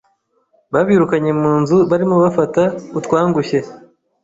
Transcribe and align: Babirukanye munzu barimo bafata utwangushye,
Babirukanye 0.73 1.31
munzu 1.41 1.77
barimo 1.89 2.15
bafata 2.23 2.61
utwangushye, 2.99 3.59